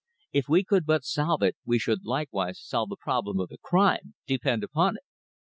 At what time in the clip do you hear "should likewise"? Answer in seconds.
1.77-2.59